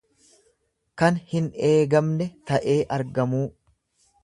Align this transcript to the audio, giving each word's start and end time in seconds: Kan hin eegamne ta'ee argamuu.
Kan 1.01 1.19
hin 1.33 1.51
eegamne 1.69 2.29
ta'ee 2.53 2.79
argamuu. 2.99 3.45